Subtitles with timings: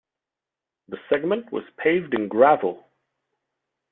[0.87, 2.89] The segment was paved in gravel.